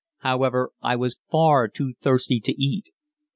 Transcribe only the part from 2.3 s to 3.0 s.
to eat.